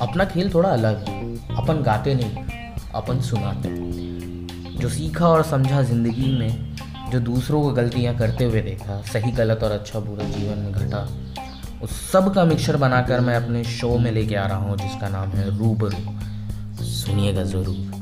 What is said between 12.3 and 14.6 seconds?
का मिक्सचर बनाकर मैं अपने शो में लेके आ रहा